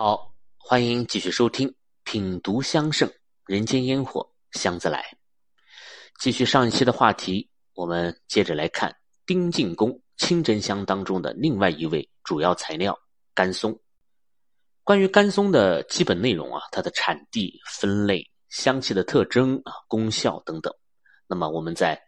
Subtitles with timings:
[0.00, 1.68] 好，欢迎继续收听
[2.04, 3.12] 《品读香盛
[3.46, 5.02] 人间烟火香自来》。
[6.20, 12.96] 继续上一期的话题，我们接着来看丁进宫清真香当中的另外一位主要材料——
[13.34, 13.76] 甘松。
[14.84, 20.72] 关于甘松的基本内容啊，它的产地、分类、香气的特征啊、功效等等，
[21.26, 22.00] 那么我们在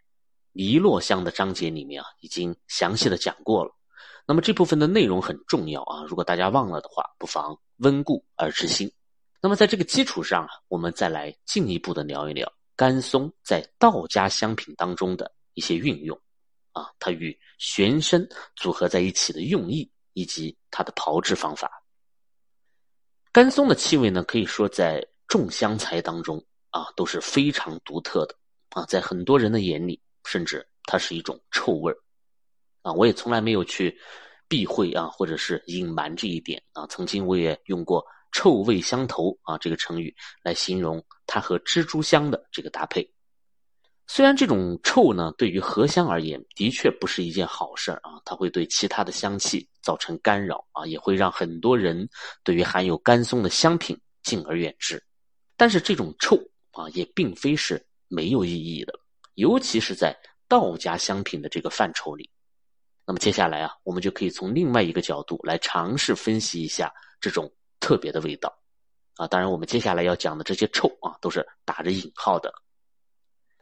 [0.52, 3.76] 弥落香的章节里面啊，已经详细的讲过了。
[4.26, 7.58] 那么这部分的内容很重要啊，如果大家忘了的话，不妨。
[7.82, 8.92] 温故而知新。
[9.40, 12.46] 那么，在这个基础上啊，我们再来进一步的聊一聊
[12.76, 16.14] 甘松在道家香品当中的一些运用，
[16.72, 18.22] 啊，它与玄参
[18.54, 21.70] 组合在一起的用意，以及它的炮制方法。
[23.32, 28.36] 甘松的气味呢，可以说在众香材当中啊都是非常独特的
[28.70, 31.96] 啊，在很多人的眼里，甚至它是一种臭味儿
[32.82, 33.98] 啊，我也从来没有去。
[34.50, 36.84] 避讳啊，或者是隐瞒这一点啊。
[36.88, 40.12] 曾经我也用过“臭味相投”啊这个成语
[40.42, 43.08] 来形容它和蜘蛛香的这个搭配。
[44.08, 52.08] 虽然这种臭呢，对于荷香而言的确不是一件好事啊，它会对其他的香气造成干扰啊，也会让很多人
[52.42, 55.00] 对于含有甘松的香品敬而远之。
[55.56, 56.36] 但是这种臭
[56.72, 58.92] 啊，也并非是没有意义的，
[59.36, 60.12] 尤其是在
[60.48, 62.28] 道家香品的这个范畴里。
[63.10, 68.56] 那么接下来啊，我们就可以从另外一个角度来尝试分析一下这种特别的味道，
[69.16, 72.54] 啊，当然我们接下来要讲的这些臭啊，都是打着引号的。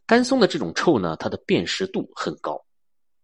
[0.05, 2.63] 甘松的这种臭呢，它的辨识度很高，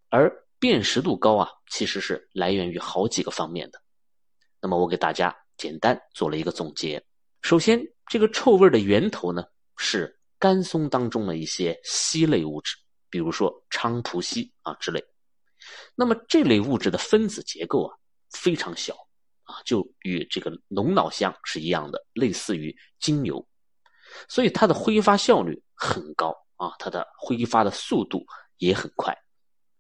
[0.08, 3.78] 而辨识度高啊，其实是来源于好几个方面的。
[4.62, 7.04] 那么我给大家简单做了一个总结。
[7.42, 9.44] 首先，这个臭味的源头呢，
[9.76, 12.76] 是甘松当中的一些烯类物质，
[13.10, 15.04] 比如说菖蒲烯啊之类。
[15.94, 17.96] 那么这类物质的分子结构啊
[18.30, 18.94] 非常小
[19.44, 23.46] 啊，就与这个龙脑香是一样的，类似于精油，
[24.28, 28.24] 所以它的挥发效率很高啊，它的挥发的速度
[28.56, 29.16] 也很快，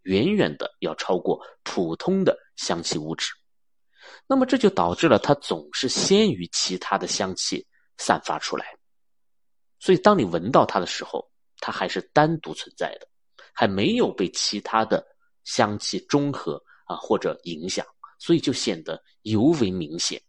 [0.02, 3.32] 远远的要超过普通的香气物质。
[4.26, 7.66] 那么这就导致了它总是先于其他的香气
[7.96, 8.66] 散发出来，
[9.80, 13.08] 所以当你闻到它的时候，它还是单独存在的，
[13.52, 15.04] 还没有被其他的。
[15.44, 17.86] 香气中和啊，或者影响，
[18.18, 20.20] 所以就显得尤为明显。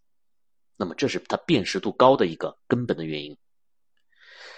[0.78, 3.36] 那么，这是它辨识度高的一个根本的原因。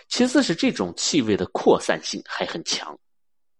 [0.07, 2.97] 其次是这种气味的扩散性还很强。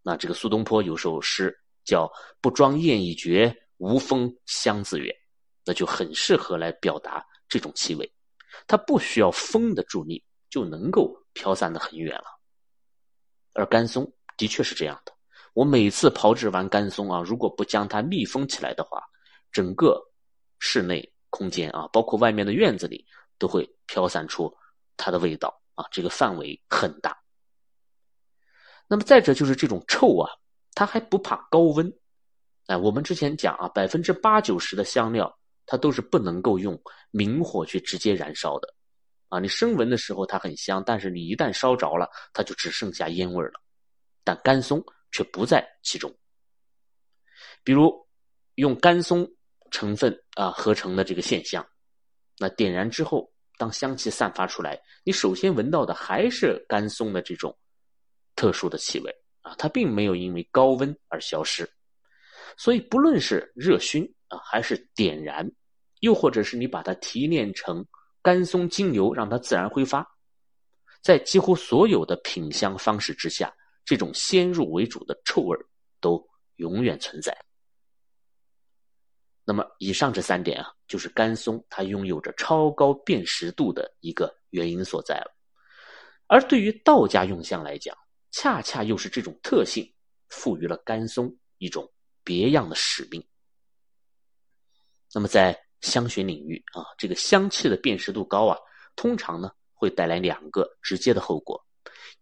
[0.01, 1.53] 那这个苏东坡有首诗
[1.83, 2.09] 叫
[2.39, 5.13] “不装艳已绝，无风香自远”，
[5.65, 8.09] 那就很适合来表达这种气味。
[8.65, 12.39] 它不需要风的助力，就能够飘散的很远了。
[13.53, 15.16] 而甘松的确是这样的。
[15.57, 19.01] 我每次炮制完干松啊，如果不将它密封起来的话，
[19.51, 19.99] 整个
[20.59, 23.03] 室内空间啊，包括外面的院子里，
[23.39, 24.55] 都会飘散出
[24.97, 27.17] 它的味道啊，这个范围很大。
[28.87, 30.29] 那么再者就是这种臭啊，
[30.75, 31.91] 它还不怕高温。
[32.67, 35.35] 哎，我们之前讲啊，百分之八九十的香料
[35.65, 36.79] 它都是不能够用
[37.09, 38.71] 明火去直接燃烧的
[39.29, 39.39] 啊。
[39.39, 43.53] 你生闻的时候它很香，但是你一旦烧着了，它就只剩下烟味了。
[44.23, 44.85] 但干松。
[45.11, 46.13] 却不在其中。
[47.63, 47.93] 比如
[48.55, 49.29] 用甘松
[49.71, 51.67] 成分啊合成的这个现象，
[52.37, 57.57] 那点燃之后，当香气散发出来，你首先闻到的还是甘松的这种
[58.35, 61.69] 特殊的气味啊，它并没有因为高温而消失。
[62.55, 65.51] 所以不论是热熏啊，还是点燃，
[65.99, 67.85] 又或者是你把它提炼成
[68.21, 70.07] 甘松精油，让它自然挥发，
[71.01, 73.53] 在几乎所有的品香方式之下。
[73.87, 75.57] 这种先入为主的臭味
[76.01, 76.21] 都
[76.57, 77.33] 永远存在。
[79.45, 85.33] 那么，以上这三点啊，就是甘松它拥有着超高辨识度的一个原因所在了。
[86.27, 87.97] 而对于道家用香来讲，
[88.31, 89.89] 恰恰又是这种特性
[90.27, 91.89] 赋予了甘松一种
[92.25, 93.25] 别样的使命。
[95.13, 98.57] 那么，在香学领域啊，这个香气的辨识度高啊，
[98.97, 101.65] 通常呢会带来两个直接的后果，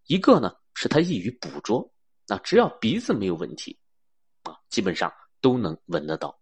[0.05, 0.55] 一个呢。
[0.75, 1.89] 是它易于捕捉，
[2.27, 3.79] 那只要鼻子没有问题，
[4.43, 5.11] 啊，基本上
[5.41, 6.37] 都能闻得到。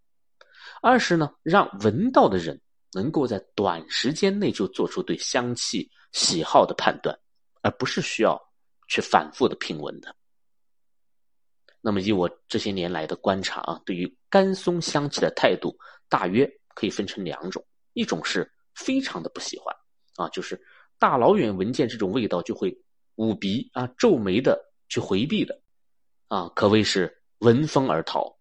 [0.81, 2.59] 二是呢，让闻到的人
[2.91, 7.17] 能够在短时间内就做出对香气喜好的判断，
[7.61, 8.37] 而不是需要
[8.89, 10.13] 去反复的品闻的。
[11.79, 15.77] 那么，以我这些年来的观察啊，对于甘松香气的态度，
[16.09, 17.63] 大约可以分成两种：
[17.93, 19.75] 一种是非常的不喜欢，
[20.15, 20.59] 啊，就是
[20.97, 22.75] 大老远闻见这种味道就会。
[23.15, 25.61] 捂鼻啊，皱眉的去回避的，
[26.27, 28.37] 啊，可谓是闻风而逃。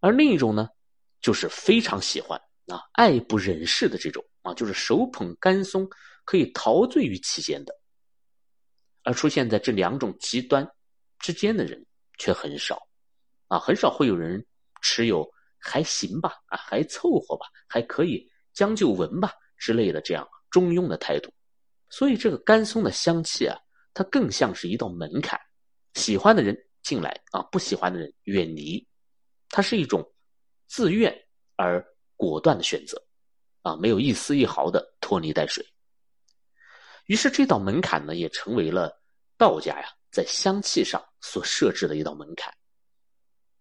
[0.00, 0.68] 而另一种呢，
[1.20, 5.88] 就是非常喜欢啊，爱不忍释的这种啊，就是手捧干松
[6.24, 7.74] 可以陶醉于其间的。
[9.02, 10.68] 而出现在这两种极端
[11.18, 11.84] 之间的人
[12.18, 12.80] 却很少，
[13.48, 14.44] 啊，很少会有人
[14.82, 21.32] 持有还行吧，啊，还凑合吧，还可以将就闻吧之类的这样中庸的态度。
[21.88, 23.56] 所以这个干松的香气啊，
[23.96, 25.40] 它更像是一道门槛，
[25.94, 28.86] 喜欢的人进来啊，不喜欢的人远离。
[29.48, 30.06] 它是一种
[30.66, 31.10] 自愿
[31.56, 31.82] 而
[32.14, 33.02] 果断的选择，
[33.62, 35.64] 啊，没有一丝一毫的拖泥带水。
[37.06, 39.02] 于是这道门槛呢，也成为了
[39.38, 42.52] 道家呀在香气上所设置的一道门槛。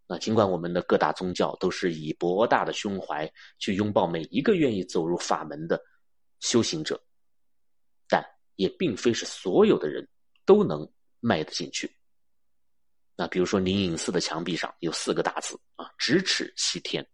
[0.06, 5.82] 那尽管我们的各大宗教都是以博大的胸怀去拥抱每一个愿意走入法门的
[6.42, 7.02] 修行者，
[8.10, 8.22] 但
[8.56, 10.06] 也并非是所有的人
[10.46, 10.90] 都能
[11.20, 11.92] 迈得进去。
[13.16, 17.06] 那比如说灵隐寺的墙壁上有四个大字啊，咫尺西天。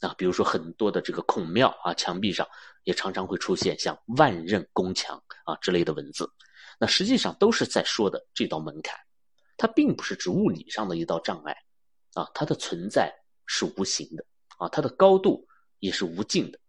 [0.00, 2.46] 啊，比如说很多的这个孔庙啊，墙壁上
[2.84, 6.30] 也常常会出现像万仞宫墙啊之类的文字，
[6.78, 8.96] 那实际上都是在说的这道门槛，
[9.56, 11.52] 它并不是指物理上的一道障碍，
[12.14, 13.12] 啊，它的存在
[13.46, 14.24] 是无形的，
[14.58, 15.44] 啊，它的高度
[15.80, 16.60] 也是无尽的，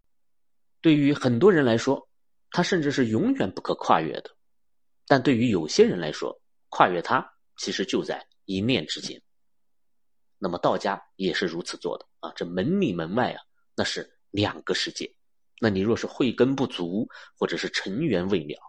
[0.81, 2.09] 对于很多人来说，
[2.49, 4.35] 它甚至是永远不可跨越的，
[5.09, 6.39] 但对于有些人来说，
[6.69, 7.27] 跨越它
[7.57, 9.19] 其实就在一念之间。
[10.37, 13.41] 那么道家也是如此做的啊，这门里门外啊，
[13.75, 15.11] 那是两个世界。
[15.59, 18.59] 那你若是慧根不足，或者是尘缘未了，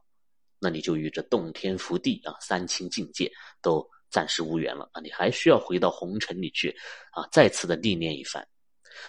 [0.58, 5.00] 那你就与这洞天福地啊、三清境界都暂时无缘了啊！
[5.02, 6.75] 你还需要回到红尘里去
[7.12, 8.43] 啊，再次的历练一番。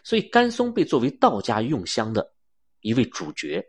[0.04, 2.30] 所以甘松被作为道家用香的
[2.82, 3.66] 一位主角，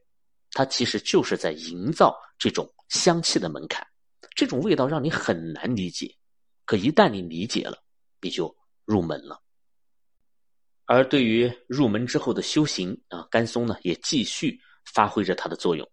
[0.51, 3.87] 他其实就是在营造这种香气的门槛。
[4.35, 6.13] 这种味道让你很难理解，
[6.65, 7.79] 可一旦你理解了，
[8.21, 8.53] 你就。
[8.85, 9.41] 入门了，
[10.87, 15.89] 而对于入门之后的修行啊，甘松呢也继续发挥着它的作用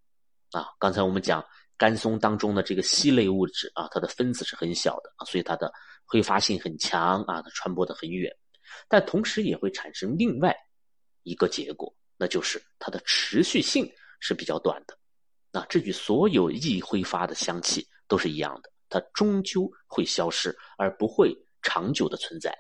[0.52, 0.66] 啊。
[0.80, 1.46] 刚才我们讲
[1.78, 5.72] 甘松当中的这个烯类物质啊，它的分子是很小的啊，所以它的
[6.04, 8.36] 挥发性很强啊，它传播的很远，
[8.88, 10.54] 但同时也会产生另外
[11.22, 13.88] 一个结果，那就是它的持续性
[14.20, 14.98] 是比较短的。
[15.52, 22.56] 那这与所有易挥发的香气都是一样的，它终究会消失，而不会长久的存在。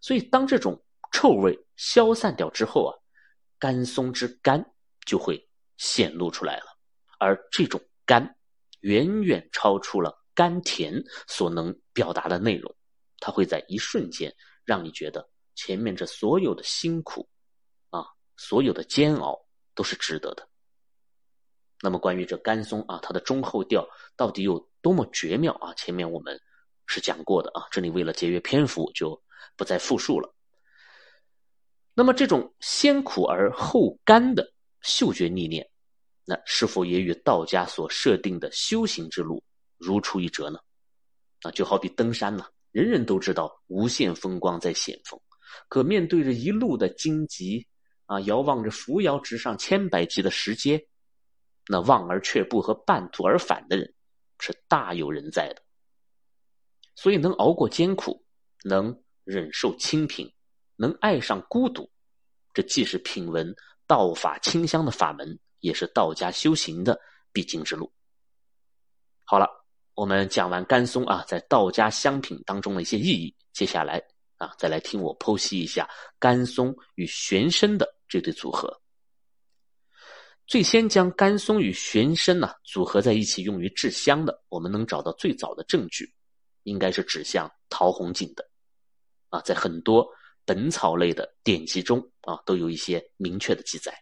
[0.00, 0.82] 所以，当这种
[1.12, 2.92] 臭味消散掉之后啊，
[3.58, 4.64] 甘松之甘
[5.04, 6.66] 就会显露出来了。
[7.18, 8.36] 而这种甘，
[8.80, 12.74] 远远超出了甘甜所能表达的内容，
[13.18, 14.34] 它会在一瞬间
[14.64, 17.26] 让你觉得前面这所有的辛苦，
[17.90, 18.04] 啊，
[18.36, 19.38] 所有的煎熬
[19.74, 20.46] 都是值得的。
[21.82, 23.86] 那么，关于这甘松啊，它的中后调
[24.16, 25.72] 到底有多么绝妙啊？
[25.74, 26.40] 前面我们
[26.86, 29.20] 是讲过的啊，这里为了节约篇幅就。
[29.58, 30.34] 不再复述了。
[31.94, 34.46] 那么，这种先苦而后甘的
[34.82, 35.66] 嗅觉历练，
[36.26, 39.42] 那是否也与道家所设定的修行之路
[39.78, 40.58] 如出一辙呢？
[41.40, 45.18] 啊，就好比登山呢，人人都知道无限风光在险峰，
[45.70, 47.66] 可面对着一路的荆棘
[48.04, 50.86] 啊，遥望着扶摇直上千百级的石阶，
[51.68, 53.94] 那望而却步和半途而返的人
[54.38, 55.62] 是大有人在的。
[56.94, 58.24] 所以，能熬过艰苦，
[58.64, 59.02] 能。
[59.26, 60.32] 忍受清贫，
[60.76, 61.90] 能爱上孤独，
[62.54, 63.52] 这既是品闻
[63.84, 66.96] 道法清香的法门，也是道家修行的
[67.32, 67.92] 必经之路。
[69.24, 69.48] 好了，
[69.94, 74.00] 我们讲完甘松啊，在道家香品当中的一些意义，接下来
[74.36, 78.80] 啊，再来听我剖析一下甘松与玄参的这对组合。
[80.46, 86.12] 最先将甘松与玄参呢组合在一起用于制香的，我们能找到最早的证据，
[86.62, 88.48] 应该是指向陶弘景的。
[89.28, 90.06] 啊，在很多
[90.44, 93.92] 本草类的典籍中啊，都有一些明确的记载。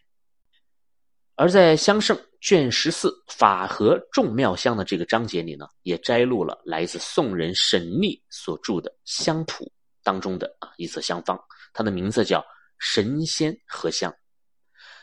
[1.33, 9.65] 而在《香圣》卷十四“法和众妙香”的这个章节里呢，也摘录了来自宋人沈历所著的《香谱》
[10.03, 11.37] 当中的啊一则香方，
[11.73, 12.45] 它的名字叫
[12.79, 14.13] “神仙合香”。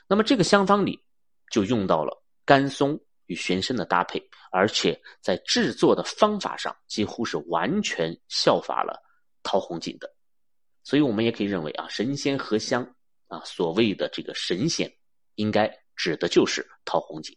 [0.08, 0.98] 那么这个香方里
[1.52, 9.00] 就用到了甘松与玄参的搭配，而且在制作的方法上几乎是完全效法了。
[9.44, 10.08] 陶弘景的，
[10.84, 12.82] 所以我们也可以认为啊，神仙合香
[13.26, 14.88] 啊，所谓的这个神仙，
[15.34, 17.36] 应该指的就是陶弘景。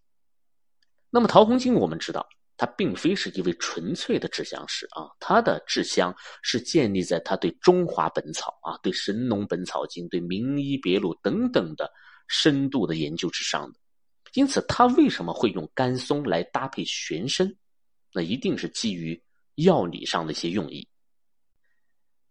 [1.10, 11.92] 那么陶弘景，我们知道他并非是一位纯粹的制香师啊，他的制香是建立在他对中华本草啊、对《神农本草经》、对《名医别录》等等的
[12.28, 13.80] 深度的研究之上的。
[14.36, 17.52] 因此，他为什么会用甘松来搭配玄参？
[18.14, 19.22] 那一定是基于
[19.56, 20.88] 药理上的一些用意。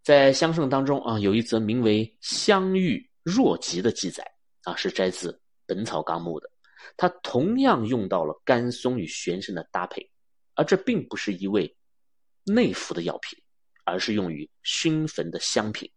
[0.03, 4.23] 在香圣当中啊，有一则名为“香遇若疾”的记载
[4.65, 5.33] 啊，是摘自
[5.65, 6.51] 《本草纲目》的，
[6.95, 10.07] 它同样用到了甘松与玄参的搭配，
[10.55, 11.75] 而这并不是一味
[12.45, 13.39] 内服的药品，
[13.85, 15.91] 而是用于熏焚的香品。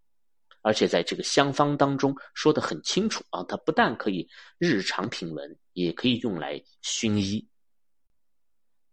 [0.61, 7.47] 而且在这个香方当中说的很清楚啊，它不但可以日常品闻，也可以用来熏衣。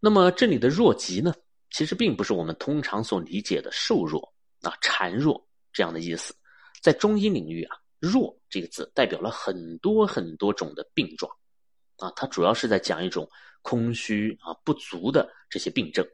[0.00, 1.35] 那么这里的弱疾呢，
[1.71, 6.35] 其实并不是我们通常所理解的瘦弱啊、孱弱这样的意思。
[6.83, 11.33] 在中医领域啊，弱这个字代表了很多很多种的病状
[11.97, 13.29] 啊，它主要是在讲一种
[13.62, 16.07] 空虚啊、不足的这些病症。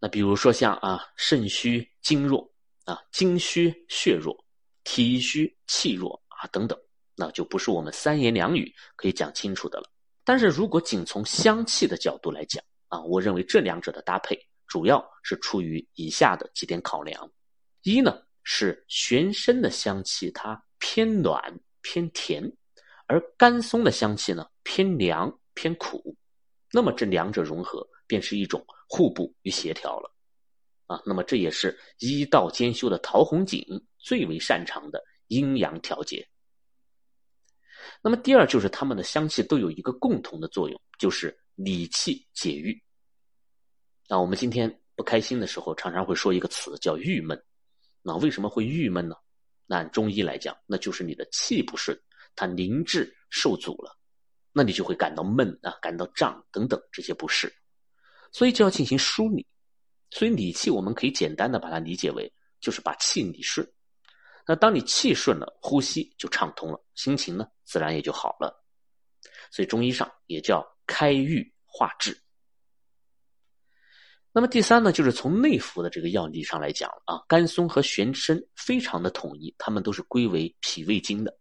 [0.00, 2.50] 那比如说像啊肾虚精弱
[2.84, 4.42] 啊、精虚血弱。
[4.86, 6.78] 体虚气弱啊，等等，
[7.16, 9.90] 那就不是我们三言两语可以讲清楚的了。
[10.24, 17.30] 但是如果仅从香气的角度来讲啊，我认为这两者的搭配主要是出于以下的几点考量：
[17.82, 22.50] 一呢是玄参的香气它偏暖偏甜，
[23.06, 26.16] 而甘松的香气呢偏凉偏苦，
[26.72, 30.10] 那么这两者融合便是一种互补与协调了。
[30.86, 33.62] 啊，那么这也是医道兼修的陶弘景
[33.98, 36.26] 最为擅长的阴阳调节。
[38.02, 42.80] 那么第二就是它们的香气都有一个共同的作用，就是理气解郁。
[44.08, 47.42] 那我们今天不开心的时候，常常会说一个词叫郁闷。
[48.02, 49.16] 那为什么会郁闷呢？
[49.68, 51.98] 按中医来讲，那就是你的气不顺，
[52.36, 53.96] 它凝滞受阻了，
[54.52, 57.50] 那你就会感到闷啊，感到胀等等这些不适，
[58.30, 59.46] 所以就要进行梳理。
[60.10, 63.66] 所以理气，我们可以简单的把它理解为，就是把气理顺。
[64.46, 68.64] 那当你气顺了，呼吸就畅通了，心情呢自然也就好了。
[69.50, 72.18] 所以中医上也叫开郁化滞。
[74.32, 81.38] 那么第三呢，就是从内服的这个药理上来讲啊，甘松和玄参非常的统一，它们都是归为脾胃经的。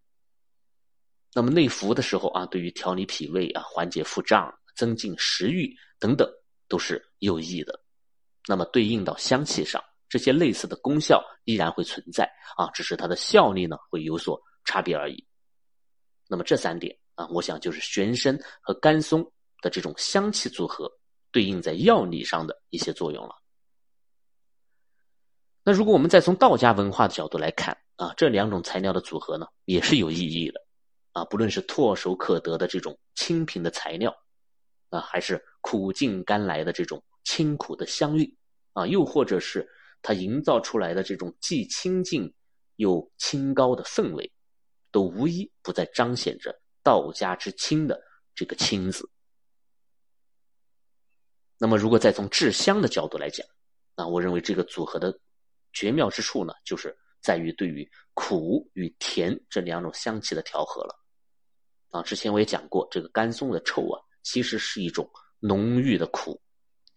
[1.33, 6.31] 那么内服的时候啊，对于调理脾胃啊、缓解腹胀、增进食欲等等，
[6.67, 7.83] 都是有益的。
[8.48, 9.83] 那么对应到香气上，
[10.13, 15.25] 这些类似的功效依然会存在啊，只是它的效力呢会有所差别而已。
[16.27, 19.24] 那么这三点啊，我想就是玄参和甘松
[19.60, 20.88] 的这种香气组合
[21.32, 23.34] 对应在药理上的一些作用了。
[25.63, 30.62] 那如果我们再从道家文化的角度来看啊，这两种材料的组合呢也是有意义的
[31.13, 34.15] 啊，不论是唾手可得的这种清平的材料
[34.91, 37.03] 啊，还是苦尽甘来的这种。
[37.25, 38.36] 清苦的香韵，
[38.74, 39.65] 啊，又或者是
[40.03, 42.31] 它营造出来的这种既清静
[42.75, 44.31] 又清高的氛围，
[44.91, 48.00] 都无一不在彰显着道家之清的
[48.36, 49.10] 这个“清”字。
[51.57, 53.48] 那么，如果再从制香的角度来讲，
[53.95, 55.17] 那我认为这个组合的
[55.72, 61.00] 绝妙之处呢，就是在于对于苦与甜这两种香气的调和了。
[61.89, 66.39] 啊，之前我也讲过，这个甘松的臭啊，其实是一种浓郁的苦。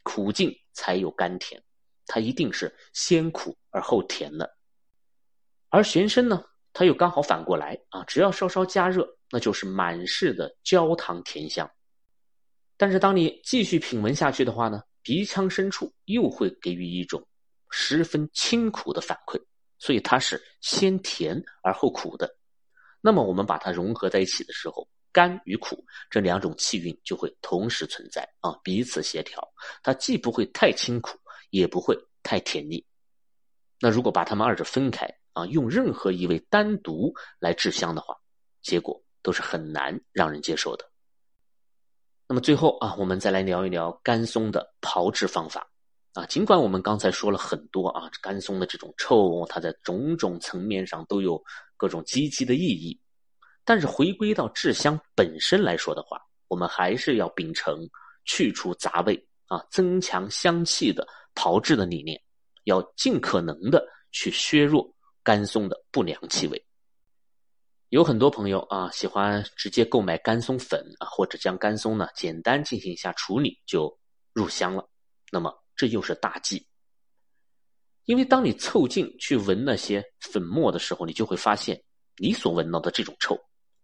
[0.02, 1.60] 苦尽才有甘甜，
[2.06, 4.56] 它一定是先苦而后甜的。
[5.68, 11.70] 而玄参呢，它又刚好反过来啊，只要稍稍加热，那就是满室的焦糖甜香。
[12.76, 17.26] 但是当你继续品闻下去的话呢，鼻腔深处又会给予一种
[17.70, 19.40] 十分清苦的反馈，
[19.78, 22.32] 所以它是先甜而后苦的。
[23.00, 24.88] 那么我们把它融合在一起的时候。
[25.12, 29.42] 甘与苦这两种气韵就会同时存在啊，彼此协调，
[29.82, 31.18] 它既不会太清苦，
[31.50, 32.85] 也不会太甜腻。
[33.81, 38.17] 那如果把它们二者分开啊，用任何一味单独来制香的话，
[38.62, 40.91] 结果都是很难让人接受的。
[42.26, 45.71] 那么最后啊，我们再来聊一聊甘松的炮制方法
[46.15, 46.25] 啊。
[46.26, 51.41] 尽管我们刚才说了很多啊，甘松的这种臭，它在种种层面上都有
[51.76, 52.99] 各种积极的意义。
[53.65, 57.88] 但是回归到制香本身来说的话，我们还是要秉承
[58.25, 62.21] 去除杂味啊，增强香气的炮制的理念，
[62.64, 66.61] 要尽可能的去削弱甘松的不良气味。
[67.90, 73.97] 有很多朋友啊，喜欢直接购买甘松粉啊，或者将甘松呢简单进行一下处理就
[74.33, 74.85] 入香了。
[75.31, 76.66] 那么这又是大忌，
[78.07, 81.81] 因为当你凑近去闻那些粉末的时候，你就会发现
[82.16, 83.38] 你所闻到的这种臭。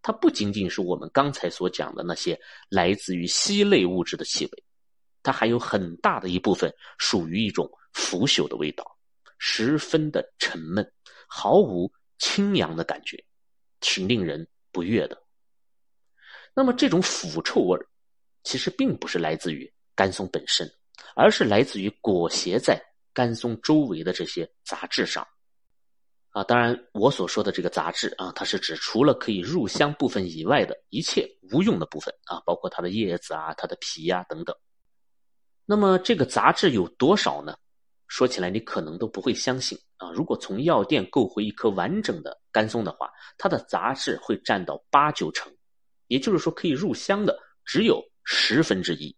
[0.04, 2.36] 它不仅仅是我们刚才所讲的那些
[2.68, 4.64] 来自于烯类物质的气味，
[5.22, 8.84] 它还有很大的一部分属于一种腐朽的味道，
[9.38, 10.92] 十分的沉闷，
[11.26, 13.22] 毫无清扬的感觉，
[13.80, 15.22] 是令人不悦的。
[16.54, 17.78] 那么这种腐臭味，
[18.44, 20.70] 其实并不是来自于甘松本身，
[21.14, 25.26] 而是来自于裹挟在甘松周围的这些杂质上。
[26.30, 34.56] 啊，当然我所说的这个杂质啊，它是指除了可以入香部分以外的一切无用的部分啊，包括它的叶子啊、它的皮呀等等。
[35.64, 37.56] 那么这个杂质有多少呢？
[38.08, 40.10] 说起来你可能都不会相信啊！
[40.12, 45.50] 如果从药店购回一颗完整的干松的话，它的杂质会占到八九成，
[46.08, 49.16] 也就是说可以入香的只有十分之一。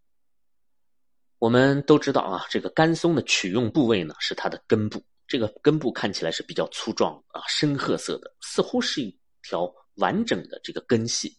[1.41, 11.37] 我们都知道啊，这个干松的取用部位呢是它的根部，这个根部看起来是比较粗壮啊，深褐色的，似乎是一条完整的这个根系，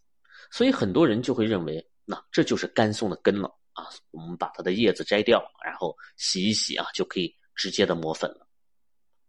[0.51, 3.87] 所以很多人就会认为，那这就是干松的根了啊！
[4.11, 7.33] 我们把它的叶子摘掉，然后洗一洗啊，就可以。
[7.57, 8.45] 直接的磨粉了。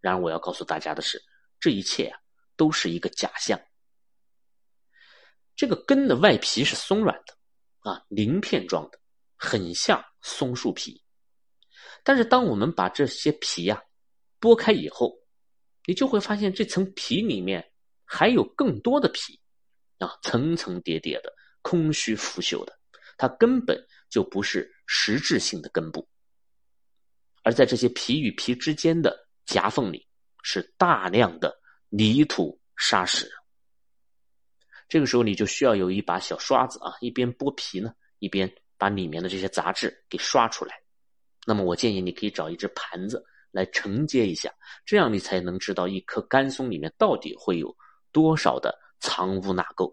[0.00, 1.22] 然而，我要告诉大家的是，
[1.60, 2.18] 这一切啊，
[2.56, 3.56] 都是一个假象。
[5.54, 7.38] 这个根的外皮是松软的，
[7.88, 8.98] 啊，鳞片状的，
[9.36, 11.00] 很像松树皮。
[12.02, 13.80] 但是，当我们把这些皮呀
[14.40, 15.16] 剥开以后，
[15.86, 17.72] 你就会发现这层皮里面
[18.04, 19.40] 还有更多的皮，
[19.98, 22.75] 啊，层层叠叠的，空虚腐朽的，
[23.16, 23.76] 它根本
[24.10, 26.08] 就不是实质性的根部。
[27.42, 30.06] 而在这些皮与皮之间的夹缝里，
[30.42, 31.56] 是大量的
[31.88, 33.30] 泥土沙石。
[34.88, 40.80] 这个时候，你就需要有一把小刷子啊，一边剥皮呢，一边把里面的这些杂质给刷出来。
[41.46, 44.52] 那么，我建议你可以找一只盘子来承接一下，
[44.84, 47.76] 这样你才能知道一颗干松里面到底会有
[48.12, 49.92] 多少的藏污纳垢。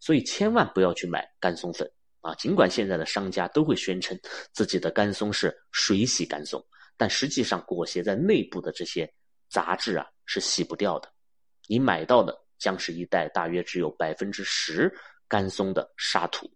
[0.00, 1.90] 所以，千万不要去买干松粉。
[2.24, 4.18] 啊，尽管现在的商家都会宣称
[4.50, 6.64] 自己的干松是水洗干松，
[6.96, 9.12] 但实际上裹挟在内部的这些
[9.50, 11.12] 杂质啊是洗不掉的。
[11.68, 14.90] 你买到的将是一袋大约只有百分之十
[15.28, 16.50] 干松的沙土。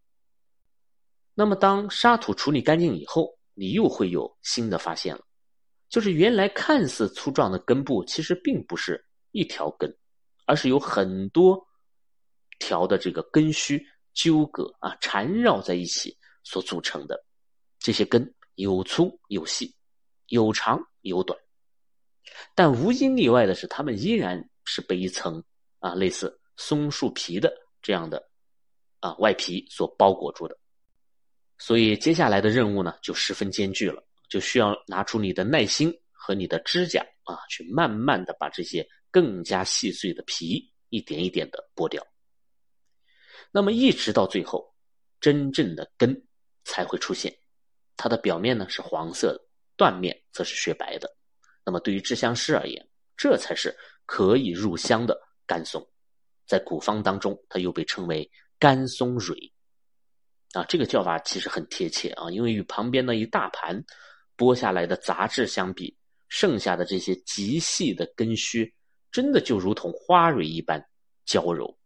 [1.35, 5.23] 那么，当沙土处理干净以后，你又会有新的发现了，
[5.91, 9.95] 就是原来看似粗壮的根部，其实并不是一条根，
[10.47, 11.63] 而是有很多
[12.59, 13.87] 条的这个根须。
[14.19, 17.25] 纠葛啊，缠绕在一起所组成的
[17.79, 19.73] 这些根有粗有细，
[20.27, 21.38] 有长有短，
[22.53, 25.40] 但无一例外的是，它们依然是被一层
[25.79, 28.29] 啊类似松树皮的这样的
[28.99, 30.59] 啊外皮所包裹住的。
[31.57, 42.05] 所以接下来的任务呢，就十分艰巨了，就需要拿出你的耐心和你的指甲啊，去慢慢的把这些更加细碎的皮一点一点的剥掉。
[43.51, 44.75] 那么一直到最后，
[45.21, 46.27] 真正的根
[46.65, 47.35] 才会出现。
[47.97, 49.41] 它的表面呢是黄色的，
[49.77, 51.17] 断面则是雪白的。
[51.65, 55.87] 那么对于制香师而言，这才是可以入香的干松。
[56.47, 59.53] 在古方当中，它又被称为干松蕊。
[60.53, 63.85] 啊，这个叫法其实很贴切啊，因为与旁边的一大盘
[64.37, 65.95] 剥下来的杂质相比，
[66.29, 68.75] 剩下的这些极细的根须，
[69.11, 70.83] 真的就如同花蕊一般
[71.27, 71.78] 娇柔。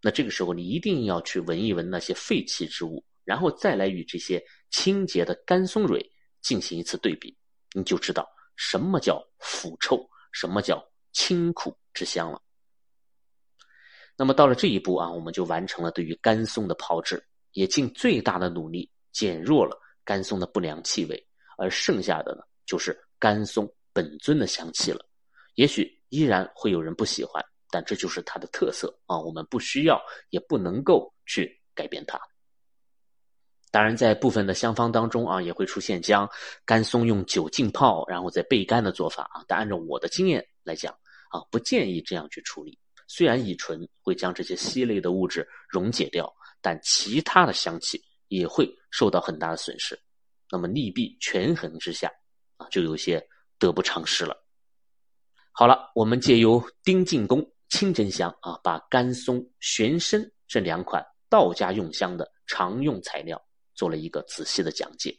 [0.00, 6.00] 那这个时候，你一定要去闻一闻那些废弃之物，然后再来与这些清洁的干松蕊
[6.40, 7.36] 进行一次对比，
[7.74, 10.80] 你就知道什么叫腐臭，什么叫
[11.12, 12.40] 清苦之香了。
[14.16, 25.04] 那么到了这一步啊，我们就完成了对于干松的炮制，也尽最大的努力减弱了干松的不良气味，而剩下的呢，就是干松本尊的香气了。
[25.54, 27.44] 也许依然会有人不喜欢。
[27.70, 30.00] 但这就是它的特色啊，我们不需要，
[30.30, 32.20] 也不能够去改变它。
[33.70, 36.26] 当然，在部分的香方当中啊，也会出现将
[36.64, 39.44] 干松用酒浸泡，然后再焙干的做法啊。
[39.46, 40.90] 但按照我的经验来讲
[41.30, 42.78] 啊，不建议这样去处理。
[43.06, 49.98] 虽然乙醇会将这些烯类的物质溶解掉，但其他的香气也会受到很大的损失。
[50.50, 52.10] 那么利弊权衡之下
[52.56, 53.22] 啊，就有些
[53.58, 54.34] 得不偿失了。
[55.52, 57.46] 好了，我们借由丁进宫。
[57.68, 63.40] 清真香啊，把甘松、玄参这两款道家用香的常用材料
[63.74, 65.14] 做了一个仔细的讲解，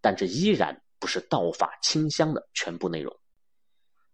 [0.00, 3.14] 但这依然不是道法清香的全部内容。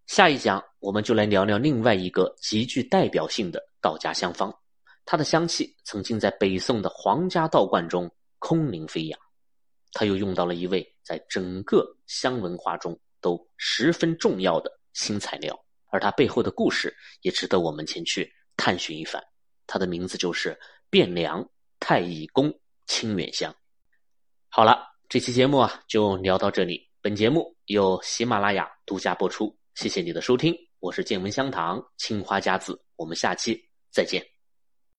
[0.06, 4.52] 下一讲我们就来聊聊另外一个极具代表性的道家香方，
[5.04, 9.20] 它的香气曾经在北宋的皇家道观中空灵飞扬，
[9.92, 15.58] 它又用到了一位在整个香文化中都十分重要的新材料。
[15.90, 19.22] 而它背后的故事也值得我们前去探寻一番。
[19.66, 20.58] 它的名字就是
[20.90, 21.48] 汴梁
[21.78, 22.52] 太乙宫
[22.86, 23.54] 清远香。
[24.48, 26.88] 好了，这期节目啊就聊到这里。
[27.00, 33.58] 本节目由喜马拉雅独家播出，谢谢你的收听，我是见闻香堂青花家子，我们下期
[33.90, 34.39] 再见。